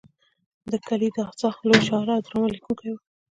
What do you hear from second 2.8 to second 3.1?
و.